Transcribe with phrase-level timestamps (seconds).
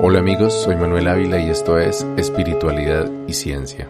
[0.00, 3.88] Hola amigos, soy Manuel Ávila y esto es Espiritualidad y Ciencia.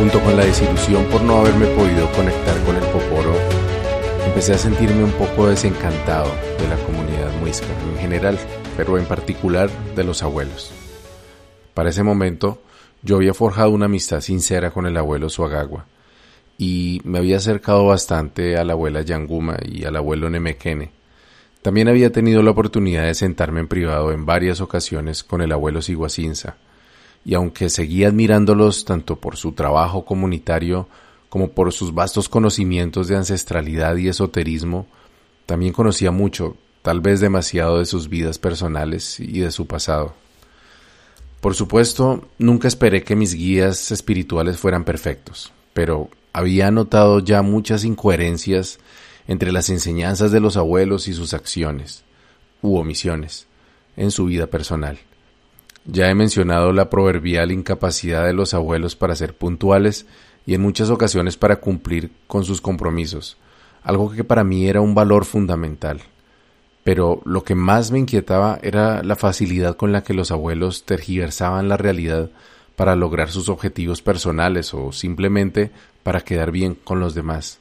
[0.00, 3.36] Junto con la desilusión por no haberme podido conectar con el Poporo,
[4.26, 8.36] empecé a sentirme un poco desencantado de la comunidad muisca en general,
[8.76, 10.72] pero en particular de los abuelos.
[11.72, 12.58] Para ese momento,
[13.02, 15.86] yo había forjado una amistad sincera con el abuelo Suagagua
[16.58, 20.90] y me había acercado bastante a la abuela Yanguma y al abuelo Nemekene.
[21.62, 25.82] También había tenido la oportunidad de sentarme en privado en varias ocasiones con el abuelo
[25.82, 26.56] Siguacinza,
[27.24, 30.86] y aunque seguía admirándolos tanto por su trabajo comunitario
[31.30, 34.86] como por sus vastos conocimientos de ancestralidad y esoterismo,
[35.46, 40.14] también conocía mucho, tal vez demasiado de sus vidas personales y de su pasado.
[41.40, 47.84] Por supuesto, nunca esperé que mis guías espirituales fueran perfectos, pero había notado ya muchas
[47.84, 48.80] incoherencias
[49.28, 52.04] entre las enseñanzas de los abuelos y sus acciones,
[52.60, 53.46] u omisiones,
[53.96, 54.98] en su vida personal.
[55.86, 60.06] Ya he mencionado la proverbial incapacidad de los abuelos para ser puntuales
[60.44, 63.38] y en muchas ocasiones para cumplir con sus compromisos,
[63.84, 66.00] algo que para mí era un valor fundamental.
[66.82, 71.68] Pero lo que más me inquietaba era la facilidad con la que los abuelos tergiversaban
[71.68, 72.30] la realidad
[72.74, 75.70] para lograr sus objetivos personales o simplemente
[76.04, 77.58] para quedar bien con los demás.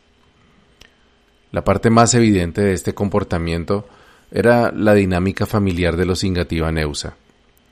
[1.52, 3.88] La parte más evidente de este comportamiento
[4.32, 7.16] era la dinámica familiar de los Ingativa Neusa.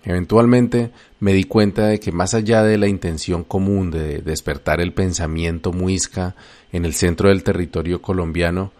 [0.03, 4.94] Eventualmente me di cuenta de que más allá de la intención común de despertar el
[4.94, 6.36] pensamiento muisca
[6.72, 8.72] en el centro del territorio colombiano,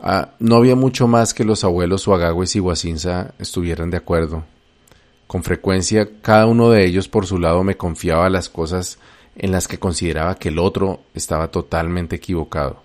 [0.00, 4.44] ah, no había mucho más que los abuelos Suagagües y Guacinza estuvieran de acuerdo.
[5.26, 8.98] Con frecuencia cada uno de ellos por su lado me confiaba las cosas
[9.36, 12.82] en las que consideraba que el otro estaba totalmente equivocado.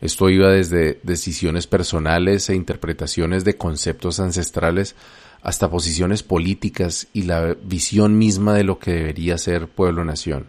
[0.00, 4.96] Esto iba desde decisiones personales e interpretaciones de conceptos ancestrales
[5.42, 10.46] hasta posiciones políticas y la visión misma de lo que debería ser pueblo-nación.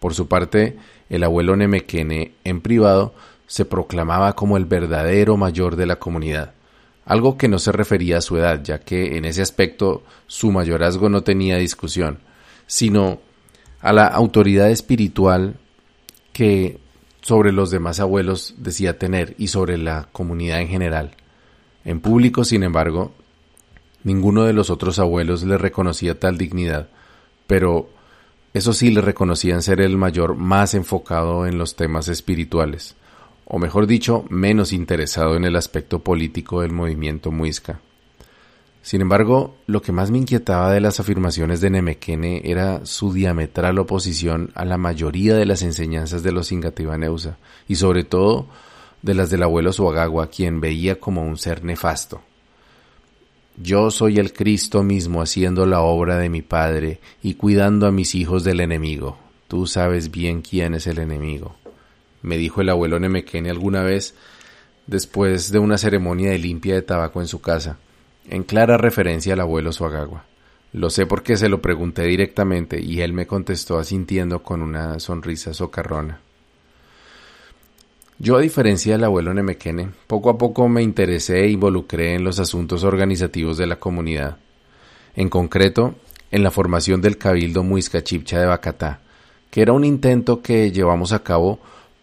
[0.00, 0.76] Por su parte,
[1.08, 3.14] el abuelo Nemequene, en privado,
[3.46, 6.54] se proclamaba como el verdadero mayor de la comunidad,
[7.04, 11.08] algo que no se refería a su edad, ya que en ese aspecto su mayorazgo
[11.08, 12.18] no tenía discusión,
[12.66, 13.20] sino
[13.82, 15.56] a la autoridad espiritual
[16.32, 16.78] que
[17.20, 21.10] sobre los demás abuelos decía tener y sobre la comunidad en general.
[21.84, 23.12] En público, sin embargo,
[24.04, 26.88] ninguno de los otros abuelos le reconocía tal dignidad,
[27.46, 27.90] pero
[28.54, 32.96] eso sí le reconocían ser el mayor más enfocado en los temas espirituales,
[33.44, 37.80] o mejor dicho, menos interesado en el aspecto político del movimiento muisca.
[38.82, 43.78] Sin embargo, lo que más me inquietaba de las afirmaciones de Nemequene era su diametral
[43.78, 47.38] oposición a la mayoría de las enseñanzas de los Ingatibaneusa,
[47.68, 48.48] y sobre todo
[49.00, 52.22] de las del abuelo Suagagua, quien veía como un ser nefasto.
[53.56, 58.16] Yo soy el Cristo mismo haciendo la obra de mi Padre y cuidando a mis
[58.16, 59.16] hijos del enemigo.
[59.46, 61.54] Tú sabes bien quién es el enemigo,
[62.22, 64.14] me dijo el abuelo Nemequene alguna vez
[64.88, 67.78] después de una ceremonia de limpia de tabaco en su casa
[68.28, 70.24] en clara referencia al abuelo Suagagua.
[70.72, 75.52] Lo sé porque se lo pregunté directamente y él me contestó asintiendo con una sonrisa
[75.52, 76.20] socarrona.
[78.18, 82.38] Yo, a diferencia del abuelo Nemequene, poco a poco me interesé e involucré en los
[82.38, 84.36] asuntos organizativos de la comunidad.
[85.16, 85.96] En concreto,
[86.30, 89.00] en la formación del Cabildo Muisca Chipcha de Bacatá,
[89.50, 91.58] que era un intento que llevamos a cabo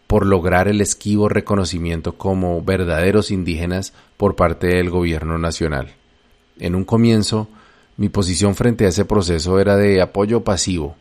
[0.05, 5.95] por lograr el esquivo reconocimiento como verdaderos indígenas por parte del gobierno nacional.
[6.59, 7.47] En un comienzo,
[7.97, 10.95] mi posición frente a ese proceso era de apoyo pasivo,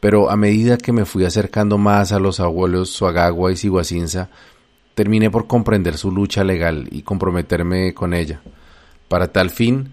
[0.00, 4.28] pero a medida que me fui acercando más a los abuelos Suagagua y Siguacinza,
[4.94, 8.40] terminé por comprender su lucha legal y comprometerme con ella.
[9.08, 9.92] Para tal fin,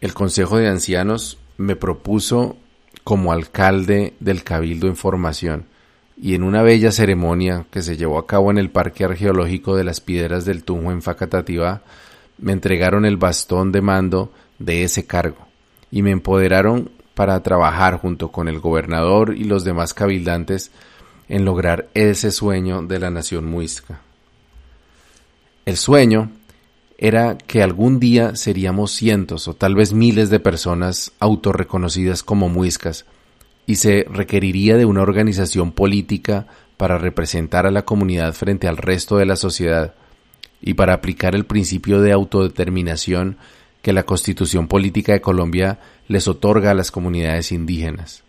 [0.00, 2.56] el Consejo de Ancianos me propuso
[3.04, 5.66] como alcalde del Cabildo en formación,
[6.20, 9.84] y en una bella ceremonia que se llevó a cabo en el Parque Arqueológico de
[9.84, 11.82] las Piedras del Tunjo en Facatativá,
[12.38, 15.46] me entregaron el bastón de mando de ese cargo
[15.90, 20.70] y me empoderaron para trabajar junto con el gobernador y los demás cabildantes
[21.28, 24.00] en lograr ese sueño de la nación muisca.
[25.64, 26.30] El sueño
[26.98, 33.04] era que algún día seríamos cientos o tal vez miles de personas autorreconocidas como muiscas
[33.66, 36.46] y se requeriría de una organización política
[36.76, 39.94] para representar a la comunidad frente al resto de la sociedad
[40.66, 43.36] y para aplicar el principio de autodeterminación
[43.82, 45.78] que la Constitución Política de Colombia
[46.08, 48.24] les otorga a las comunidades indígenas.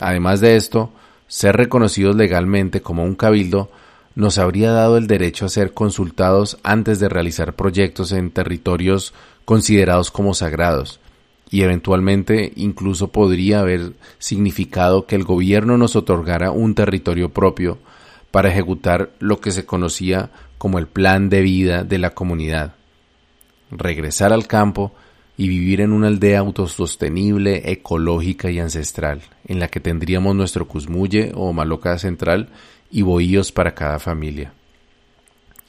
[0.00, 0.90] Además de esto,
[1.28, 3.70] ser reconocidos legalmente como un cabildo
[4.14, 9.12] nos habría dado el derecho a ser consultados antes de realizar proyectos en territorios
[9.44, 10.98] considerados como sagrados,
[11.50, 17.76] y eventualmente incluso podría haber significado que el gobierno nos otorgara un territorio propio
[18.30, 20.30] para ejecutar lo que se conocía
[20.60, 22.74] como el plan de vida de la comunidad.
[23.70, 24.92] Regresar al campo
[25.38, 31.32] y vivir en una aldea autosostenible, ecológica y ancestral, en la que tendríamos nuestro Cusmuye
[31.34, 32.50] o Maloca central
[32.90, 34.52] y bohíos para cada familia.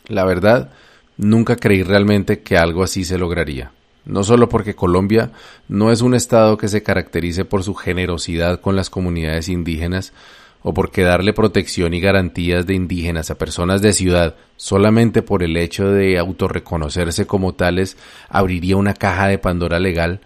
[0.10, 0.74] La verdad,
[1.16, 3.72] nunca creí realmente que algo así se lograría.
[4.04, 5.32] No solo porque Colombia
[5.70, 10.12] no es un estado que se caracterice por su generosidad con las comunidades indígenas,
[10.64, 15.58] o porque darle protección y garantías de indígenas a personas de ciudad solamente por el
[15.58, 17.98] hecho de autorreconocerse como tales
[18.30, 20.22] abriría una caja de Pandora legal,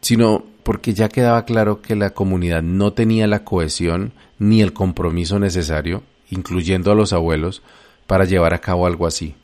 [0.00, 5.38] sino porque ya quedaba claro que la comunidad no tenía la cohesión ni el compromiso
[5.38, 7.62] necesario, incluyendo a los abuelos,
[8.06, 9.34] para llevar a cabo algo así.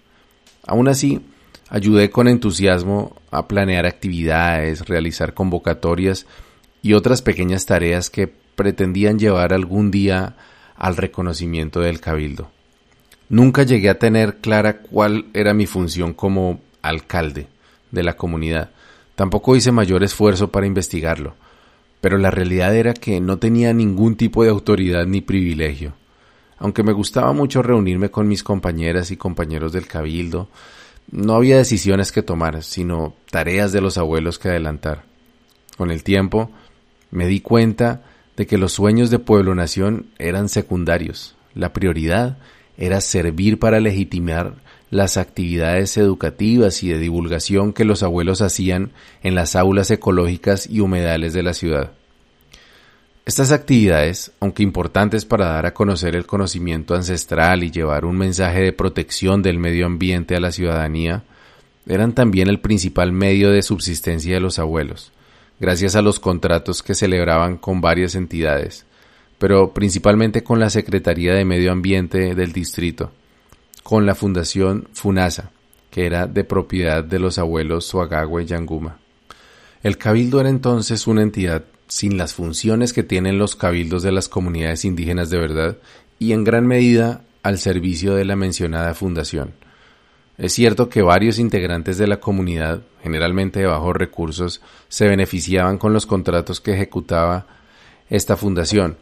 [0.66, 1.20] Aún así,
[1.69, 6.26] ayudé con entusiasmo a planear actividades, realizar convocatorias
[6.82, 10.34] y otras pequeñas tareas que pretendían llevar algún día
[10.76, 12.50] al reconocimiento del cabildo.
[13.28, 17.46] Nunca llegué a tener clara cuál era mi función como alcalde
[17.93, 18.70] de la comunidad.
[19.14, 21.37] Tampoco hice mayor esfuerzo para investigarlo,
[22.00, 25.93] pero la realidad era que no tenía ningún tipo de autoridad ni privilegio.
[26.58, 30.49] Aunque me gustaba mucho reunirme con mis compañeras y compañeros del cabildo,
[31.12, 35.04] no había decisiones que tomar, sino tareas de los abuelos que adelantar.
[35.76, 36.50] Con el tiempo,
[37.12, 38.02] me di cuenta
[38.38, 41.35] de que los sueños de pueblo-nación eran secundarios.
[41.55, 42.38] La prioridad
[42.76, 44.55] era servir para legitimar
[44.90, 48.93] las actividades educativas y de divulgación que los abuelos hacían
[49.25, 51.90] en las aulas ecológicas y humedales de la ciudad.
[53.26, 58.61] Estas actividades, aunque importantes para dar a conocer el conocimiento ancestral y llevar un mensaje
[58.61, 61.25] de protección del medio ambiente a la ciudadanía,
[61.88, 65.11] eran también el principal medio de subsistencia de los abuelos
[65.60, 68.87] gracias a los contratos que celebraban con varias entidades,
[69.38, 73.12] pero principalmente con la Secretaría de Medio Ambiente del distrito,
[73.82, 75.50] con la Fundación FUNASA,
[75.90, 78.99] que era de propiedad de los abuelos Suagagua y Yanguma.
[79.82, 84.28] El cabildo era entonces una entidad sin las funciones que tienen los cabildos de las
[84.28, 85.78] comunidades indígenas de verdad
[86.19, 89.54] y en gran medida al servicio de la mencionada fundación
[90.38, 95.93] es cierto que varios integrantes de la comunidad, generalmente de bajos recursos, se beneficiaban con
[95.93, 97.46] los contratos que ejecutaba
[98.08, 98.96] esta fundación,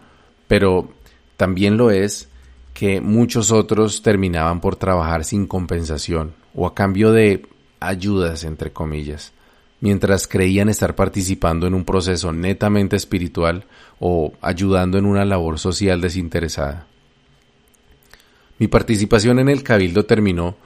[0.49, 0.89] pero
[1.37, 2.31] también lo es
[2.73, 7.47] que muchos otros terminaban por trabajar sin compensación o a cambio de
[7.81, 9.33] ayudas, entre comillas,
[9.81, 13.67] mientras creían estar participando en un proceso netamente espiritual
[14.01, 16.87] o ayudando en una labor social desinteresada.
[18.59, 20.57] Mi participación en el cabildo terminó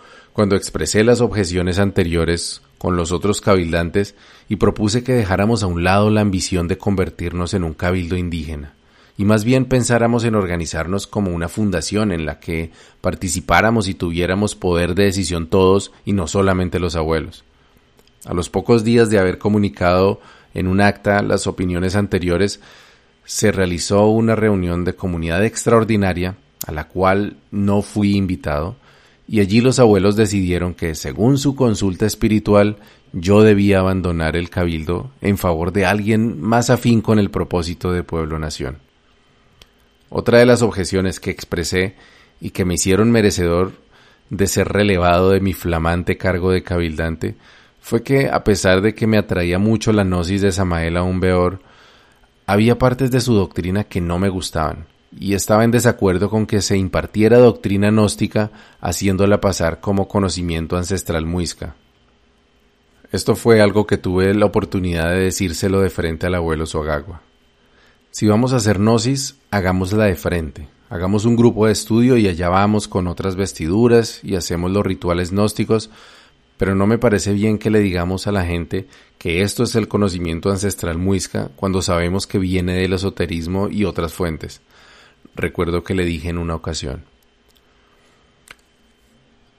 [0.41, 4.15] cuando expresé las objeciones anteriores con los otros cabildantes
[4.49, 8.73] y propuse que dejáramos a un lado la ambición de convertirnos en un cabildo indígena,
[9.19, 12.71] y más bien pensáramos en organizarnos como una fundación en la que
[13.03, 17.45] participáramos y tuviéramos poder de decisión todos y no solamente los abuelos.
[18.25, 20.23] A los pocos días de haber comunicado
[20.55, 22.61] en un acta las opiniones anteriores,
[23.27, 26.37] se realizó una reunión de comunidad extraordinaria
[26.67, 28.77] a la cual no fui invitado,
[29.31, 32.79] y allí los abuelos decidieron que, según su consulta espiritual,
[33.13, 38.03] yo debía abandonar el cabildo en favor de alguien más afín con el propósito de
[38.03, 38.79] pueblo-nación.
[40.09, 41.95] Otra de las objeciones que expresé
[42.41, 43.71] y que me hicieron merecedor
[44.31, 47.37] de ser relevado de mi flamante cargo de cabildante
[47.81, 51.61] fue que, a pesar de que me atraía mucho la gnosis de Samael un Beor,
[52.47, 54.87] había partes de su doctrina que no me gustaban
[55.19, 58.51] y estaba en desacuerdo con que se impartiera doctrina gnóstica
[58.81, 61.75] haciéndola pasar como conocimiento ancestral muisca.
[63.11, 67.23] Esto fue algo que tuve la oportunidad de decírselo de frente al abuelo Sogagua.
[68.13, 70.69] Si vamos a hacer gnosis, hagámosla de frente.
[70.89, 75.31] Hagamos un grupo de estudio y allá vamos con otras vestiduras y hacemos los rituales
[75.31, 75.91] gnósticos,
[76.57, 78.87] pero no me parece bien que le digamos a la gente
[79.19, 84.13] que esto es el conocimiento ancestral muisca cuando sabemos que viene del esoterismo y otras
[84.13, 84.61] fuentes
[85.35, 87.05] recuerdo que le dije en una ocasión.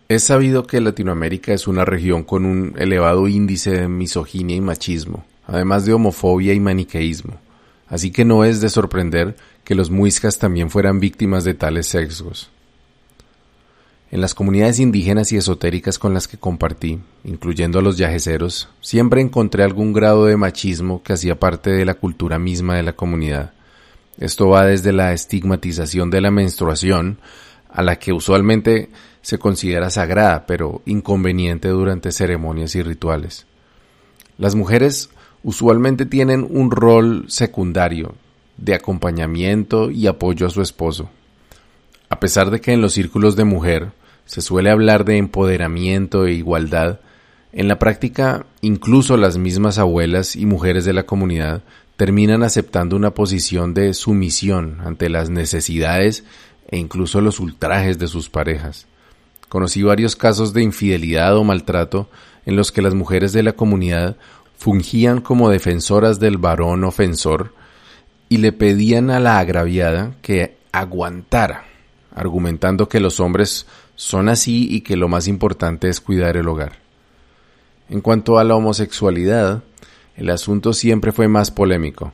[0.09, 5.23] Es sabido que Latinoamérica es una región con un elevado índice de misoginia y machismo,
[5.47, 7.39] además de homofobia y maniqueísmo,
[7.87, 12.49] así que no es de sorprender que los muiscas también fueran víctimas de tales sesgos.
[14.11, 19.21] En las comunidades indígenas y esotéricas con las que compartí, incluyendo a los yajeceros, siempre
[19.21, 23.53] encontré algún grado de machismo que hacía parte de la cultura misma de la comunidad,
[24.21, 27.17] esto va desde la estigmatización de la menstruación
[27.71, 28.89] a la que usualmente
[29.23, 33.47] se considera sagrada, pero inconveniente durante ceremonias y rituales.
[34.37, 35.09] Las mujeres
[35.43, 38.13] usualmente tienen un rol secundario
[38.57, 41.09] de acompañamiento y apoyo a su esposo.
[42.07, 43.91] A pesar de que en los círculos de mujer
[44.25, 46.99] se suele hablar de empoderamiento e igualdad,
[47.53, 51.63] en la práctica incluso las mismas abuelas y mujeres de la comunidad
[52.01, 56.23] terminan aceptando una posición de sumisión ante las necesidades
[56.67, 58.87] e incluso los ultrajes de sus parejas.
[59.49, 62.09] Conocí varios casos de infidelidad o maltrato
[62.47, 64.15] en los que las mujeres de la comunidad
[64.57, 67.53] fungían como defensoras del varón ofensor
[68.29, 71.65] y le pedían a la agraviada que aguantara,
[72.15, 76.79] argumentando que los hombres son así y que lo más importante es cuidar el hogar.
[77.89, 79.61] En cuanto a la homosexualidad,
[80.21, 82.13] el asunto siempre fue más polémico.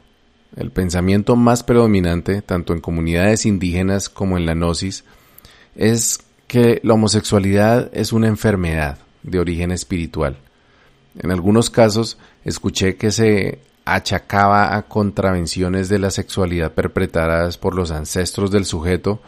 [0.55, 5.03] El pensamiento más predominante, tanto en comunidades indígenas como en la gnosis,
[5.75, 10.37] es que la homosexualidad es una enfermedad de origen espiritual.
[11.19, 17.91] En algunos casos escuché que se achacaba a contravenciones de la sexualidad perpetradas por los
[17.91, 19.19] ancestros del sujeto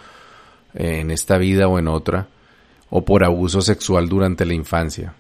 [0.74, 2.30] eh, en esta vida o en otra,
[2.90, 5.16] o por abuso sexual durante la infancia.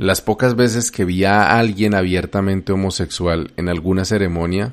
[0.00, 4.72] Las pocas veces que vi a alguien abiertamente homosexual en alguna ceremonia,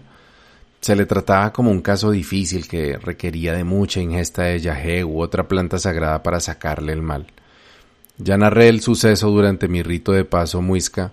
[0.79, 5.19] se le trataba como un caso difícil que requería de mucha ingesta de yagé u
[5.19, 7.27] otra planta sagrada para sacarle el mal.
[8.17, 11.11] Ya narré el suceso durante mi rito de paso muisca,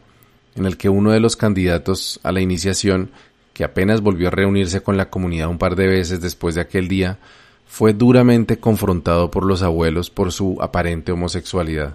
[0.54, 3.10] en el que uno de los candidatos a la iniciación,
[3.52, 6.86] que apenas volvió a reunirse con la comunidad un par de veces después de aquel
[6.86, 7.18] día,
[7.66, 11.94] fue duramente confrontado por los abuelos por su aparente homosexualidad.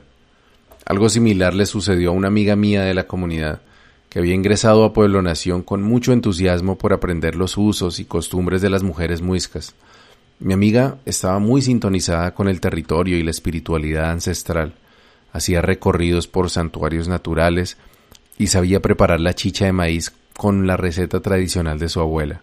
[0.89, 3.61] Algo similar le sucedió a una amiga mía de la comunidad,
[4.09, 8.63] que había ingresado a Pueblo Nación con mucho entusiasmo por aprender los usos y costumbres
[8.63, 9.75] de las mujeres muiscas.
[10.39, 14.73] Mi amiga estaba muy sintonizada con el territorio y la espiritualidad ancestral,
[15.31, 17.77] hacía recorridos por santuarios naturales
[18.39, 22.41] y sabía preparar la chicha de maíz con la receta tradicional de su abuela.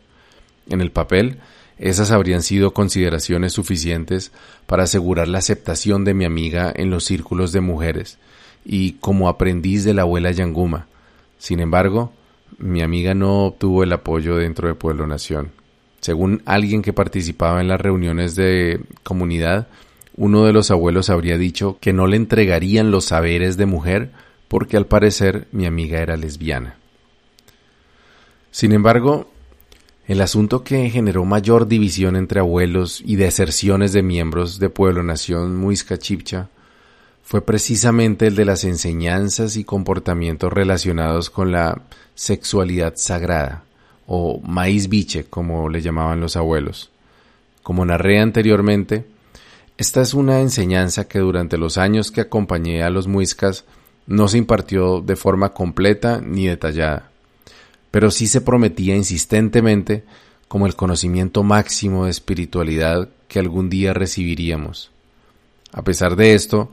[0.71, 1.41] En el papel,
[1.79, 4.31] esas habrían sido consideraciones suficientes
[4.67, 8.19] para asegurar la aceptación de mi amiga en los círculos de mujeres
[8.69, 10.89] y como aprendiz de la abuela Yanguma,
[11.39, 12.13] sin embargo,
[12.59, 15.53] mi amiga no obtuvo el apoyo dentro de Pueblo Nación.
[16.01, 19.69] Según alguien que participaba en las reuniones de comunidad,
[20.17, 24.11] uno de los abuelos habría dicho que no le entregarían los saberes de mujer
[24.49, 26.77] porque al parecer mi amiga era lesbiana.
[28.51, 29.31] Sin embargo,
[30.07, 35.57] el asunto que generó mayor división entre abuelos y deserciones de miembros de Pueblo Nación
[35.57, 36.49] Muisca Chipcha
[37.27, 41.83] fue precisamente el de las enseñanzas y comportamientos relacionados con la
[42.15, 43.65] sexualidad sagrada,
[44.07, 46.93] o maíz biche, como le llamaban los abuelos.
[47.65, 49.07] Como narré anteriormente,
[49.77, 53.65] esta es una enseñanza que durante los años que acompañé a los muiscas
[54.07, 57.11] no se impartió de forma completa ni detallada,
[57.91, 60.05] pero sí se prometía insistentemente
[60.47, 64.93] como el conocimiento máximo de espiritualidad que algún día recibiríamos.
[65.73, 66.71] A pesar de esto,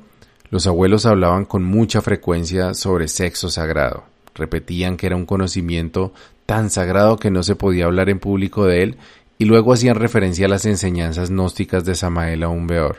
[0.53, 4.03] los abuelos hablaban con mucha frecuencia sobre sexo sagrado.
[4.35, 6.13] Repetían que era un conocimiento
[6.45, 8.97] tan sagrado que no se podía hablar en público de él
[9.39, 12.97] y luego hacían referencia a las enseñanzas gnósticas de Samael aún peor.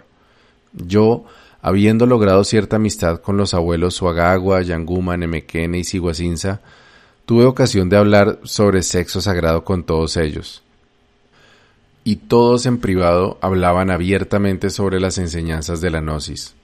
[0.72, 1.26] Yo,
[1.62, 6.60] habiendo logrado cierta amistad con los abuelos Suagagua, Yanguma, Nemequene y Siguacinza,
[7.24, 10.64] tuve ocasión de hablar sobre sexo sagrado con todos ellos.
[12.02, 16.56] Y todos en privado hablaban abiertamente sobre las enseñanzas de la gnosis.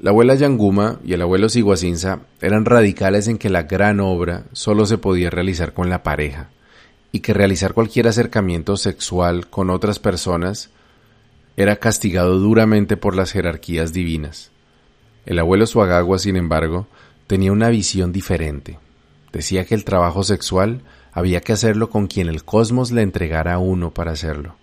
[0.00, 4.86] La abuela Yanguma y el abuelo Siguacinza eran radicales en que la gran obra solo
[4.86, 6.50] se podía realizar con la pareja
[7.12, 10.70] y que realizar cualquier acercamiento sexual con otras personas
[11.56, 14.50] era castigado duramente por las jerarquías divinas.
[15.26, 16.88] El abuelo Suagagua, sin embargo,
[17.28, 18.78] tenía una visión diferente.
[19.32, 20.82] Decía que el trabajo sexual
[21.12, 24.56] había que hacerlo con quien el cosmos le entregara a uno para hacerlo.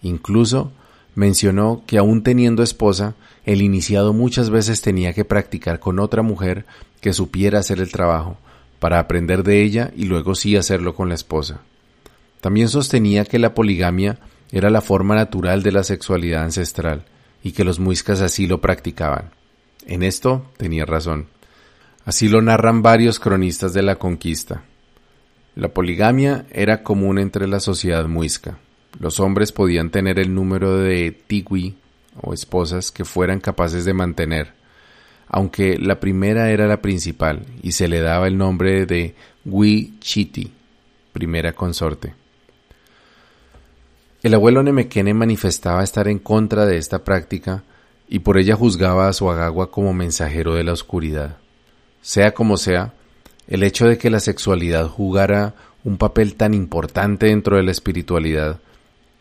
[0.00, 0.72] Incluso
[1.14, 6.64] mencionó que aún teniendo esposa, el iniciado muchas veces tenía que practicar con otra mujer
[7.00, 8.38] que supiera hacer el trabajo,
[8.78, 11.60] para aprender de ella y luego sí hacerlo con la esposa.
[12.40, 14.18] También sostenía que la poligamia
[14.52, 17.04] era la forma natural de la sexualidad ancestral
[17.42, 19.30] y que los muiscas así lo practicaban.
[19.86, 21.28] En esto tenía razón.
[22.04, 24.64] Así lo narran varios cronistas de la conquista.
[25.54, 28.58] La poligamia era común entre la sociedad muisca.
[28.98, 31.76] Los hombres podían tener el número de tigui
[32.20, 34.52] o esposas que fueran capaces de mantener,
[35.28, 40.52] aunque la primera era la principal y se le daba el nombre de Wi Chiti,
[41.12, 42.14] primera consorte.
[44.22, 47.62] El abuelo Nemequene manifestaba estar en contra de esta práctica
[48.08, 51.36] y por ella juzgaba a su agagua como mensajero de la oscuridad.
[52.00, 52.94] Sea como sea,
[53.48, 58.60] el hecho de que la sexualidad jugara un papel tan importante dentro de la espiritualidad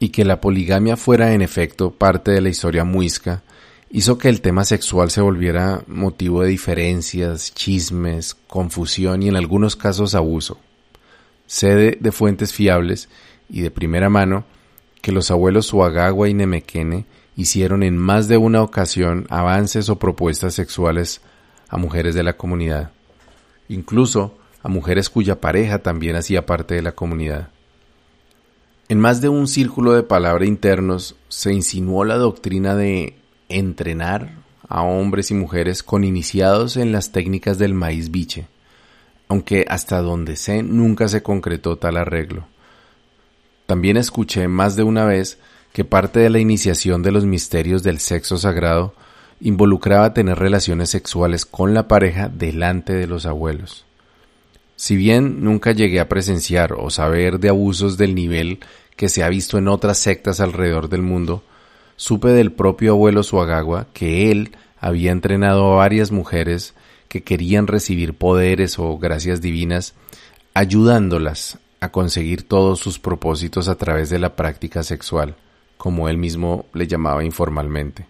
[0.04, 3.42] y que la poligamia fuera en efecto parte de la historia muisca,
[3.90, 9.78] hizo que el tema sexual se volviera motivo de diferencias, chismes, confusión y en algunos
[9.78, 10.60] casos abuso.
[11.48, 13.08] Sede de fuentes fiables
[13.50, 14.44] y de primera mano
[15.02, 17.06] que los abuelos Suagagua y Nemequene
[17.38, 21.22] hicieron en más de una ocasión avances o propuestas sexuales
[21.70, 22.92] a mujeres de la comunidad,
[23.70, 27.53] incluso a mujeres cuya pareja también hacía parte de la comunidad.
[28.90, 33.16] En más de un círculo de palabra internos se insinuó la doctrina de
[33.48, 34.32] entrenar
[34.68, 38.48] a hombres y mujeres con iniciados en las técnicas del maíz biche,
[39.30, 42.46] aunque hasta donde sé nunca se concretó tal arreglo.
[43.68, 45.38] También escuché más de una vez
[45.72, 48.94] que parte de la iniciación de los misterios del sexo sagrado
[49.40, 53.86] involucraba tener relaciones sexuales con la pareja delante de los abuelos.
[54.76, 58.60] Si bien nunca llegué a presenciar o saber de abusos del nivel
[58.96, 61.44] que se ha visto en otras sectas alrededor del mundo,
[61.96, 66.74] supe del propio abuelo Suagagua que él había entrenado a varias mujeres
[67.08, 69.94] que querían recibir poderes o gracias divinas,
[70.54, 75.36] ayudándolas a conseguir todos sus propósitos a través de la práctica sexual,
[75.78, 78.08] como él mismo le llamaba informalmente.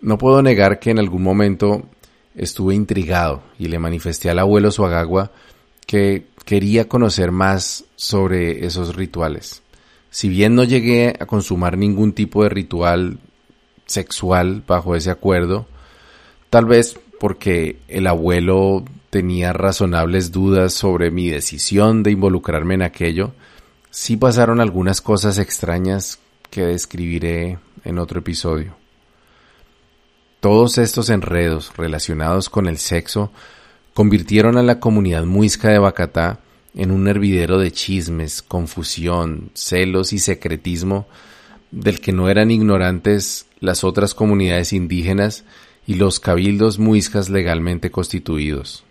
[0.00, 1.84] No puedo negar que en algún momento
[2.34, 5.30] estuve intrigado y le manifesté al abuelo Suagagua
[5.86, 9.62] que quería conocer más sobre esos rituales.
[10.10, 13.18] Si bien no llegué a consumar ningún tipo de ritual
[13.86, 15.66] sexual bajo ese acuerdo,
[16.50, 23.32] tal vez porque el abuelo tenía razonables dudas sobre mi decisión de involucrarme en aquello,
[23.90, 26.18] sí pasaron algunas cosas extrañas
[26.50, 28.83] que describiré en otro episodio.
[30.44, 33.32] Todos estos enredos relacionados con el sexo
[33.94, 36.38] convirtieron a la comunidad muisca de Bacatá
[36.74, 41.06] en un hervidero de chismes, confusión, celos y secretismo
[41.70, 45.44] del que no eran ignorantes las otras comunidades indígenas
[45.86, 48.84] y los cabildos muiscas legalmente constituidos.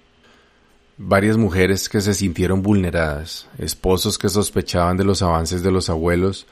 [0.97, 6.47] Varias mujeres que se sintieron vulneradas, esposos que sospechaban de los avances de los abuelos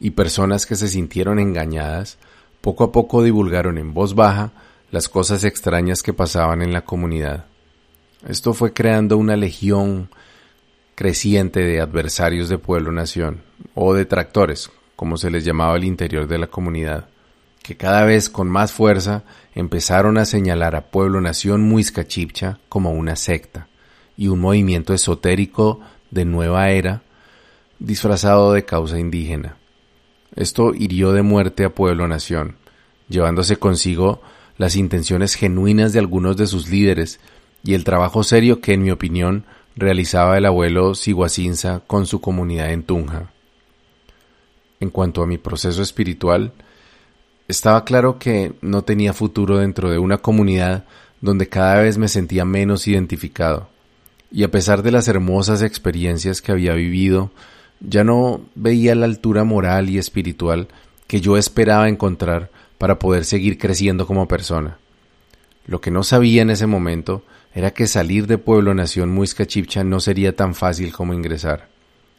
[0.00, 2.16] y personas que se sintieron engañadas,
[2.66, 4.50] poco a poco divulgaron en voz baja
[4.90, 7.44] las cosas extrañas que pasaban en la comunidad.
[8.26, 10.08] Esto fue creando una legión
[10.96, 13.42] creciente de adversarios de pueblo-nación,
[13.76, 17.06] o detractores, como se les llamaba al interior de la comunidad,
[17.62, 19.22] que cada vez con más fuerza
[19.54, 23.68] empezaron a señalar a pueblo-nación Muisca Chipcha como una secta,
[24.16, 27.02] y un movimiento esotérico de nueva era
[27.78, 29.56] disfrazado de causa indígena.
[30.36, 32.56] Esto hirió de muerte a Pueblo Nación,
[33.08, 34.22] llevándose consigo
[34.58, 37.20] las intenciones genuinas de algunos de sus líderes
[37.64, 39.44] y el trabajo serio que, en mi opinión,
[39.74, 43.32] realizaba el abuelo Siguacinza con su comunidad en Tunja.
[44.78, 46.52] En cuanto a mi proceso espiritual,
[47.48, 50.84] estaba claro que no tenía futuro dentro de una comunidad
[51.20, 53.68] donde cada vez me sentía menos identificado
[54.30, 57.30] y a pesar de las hermosas experiencias que había vivido,
[57.80, 60.68] ya no veía la altura moral y espiritual
[61.06, 64.78] que yo esperaba encontrar para poder seguir creciendo como persona.
[65.66, 67.22] Lo que no sabía en ese momento
[67.54, 71.68] era que salir de Pueblo Nación Muisca Chipcha no sería tan fácil como ingresar.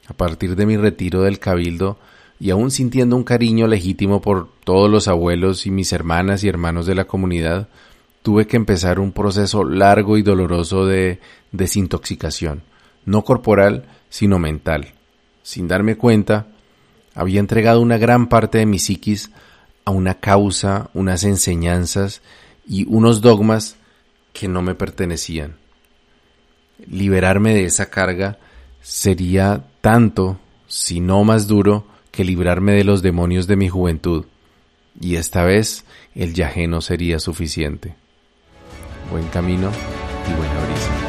[0.07, 1.97] A partir de mi retiro del cabildo,
[2.39, 6.85] y aún sintiendo un cariño legítimo por todos los abuelos y mis hermanas y hermanos
[6.85, 7.67] de la comunidad,
[8.21, 11.19] tuve que empezar un proceso largo y doloroso de
[11.51, 12.63] desintoxicación,
[13.05, 14.93] no corporal, sino mental.
[15.47, 16.47] Sin darme cuenta,
[17.15, 19.31] había entregado una gran parte de mi psiquis
[19.85, 22.21] a una causa, unas enseñanzas
[22.67, 23.77] y unos dogmas
[24.33, 25.55] que no me pertenecían.
[26.85, 28.39] Liberarme de esa carga
[28.81, 34.25] sería tanto, si no más duro, que librarme de los demonios de mi juventud,
[34.99, 37.95] y esta vez el yajé no sería suficiente
[39.09, 39.71] buen camino
[40.29, 41.06] y buena brisa.